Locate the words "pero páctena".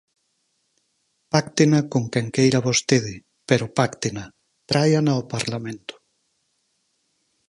3.49-4.23